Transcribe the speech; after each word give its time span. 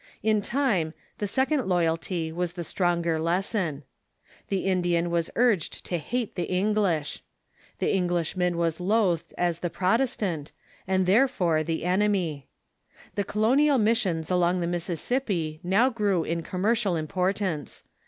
In 0.23 0.41
time 0.41 0.95
the 1.19 1.27
second 1.27 1.67
loyalty 1.67 2.31
was 2.31 2.53
the 2.53 2.63
stronger 2.63 3.19
lesson. 3.19 3.83
The 4.49 4.65
Indian 4.65 5.11
was 5.11 5.29
urged 5.35 5.85
to 5.85 5.99
hate 5.99 6.33
the 6.33 6.49
English. 6.51 7.21
The 7.77 7.91
Eng 7.91 8.07
lishman 8.09 8.55
was 8.55 8.79
loathed 8.79 9.31
as 9.37 9.59
the 9.59 9.69
Protestant, 9.69 10.53
and 10.87 11.05
therefore 11.05 11.63
the 11.63 11.83
ene 11.83 12.11
my. 12.11 12.45
The 13.13 13.23
colonial 13.23 13.77
missions 13.77 14.31
along 14.31 14.59
thfe 14.59 14.69
Mississippi 14.69 15.59
now 15.63 15.91
grew 15.91 16.23
in 16.23 16.41
commercial 16.41 16.95
importance. 16.95 17.83